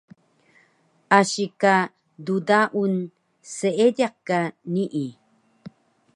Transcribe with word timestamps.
asi 1.17 1.45
ka 1.61 1.75
ddaun 2.25 2.93
seediq 3.55 4.15
ka 4.27 4.39
nii 4.73 5.09